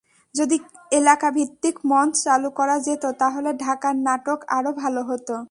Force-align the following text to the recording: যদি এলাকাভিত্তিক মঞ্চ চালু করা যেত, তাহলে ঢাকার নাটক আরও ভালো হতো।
যদি 0.35 0.57
এলাকাভিত্তিক 0.91 1.75
মঞ্চ 1.85 2.13
চালু 2.23 2.49
করা 2.59 2.75
যেত, 2.79 3.03
তাহলে 3.21 3.49
ঢাকার 3.57 3.95
নাটক 4.07 4.39
আরও 4.49 4.71
ভালো 4.73 5.01
হতো। 5.03 5.35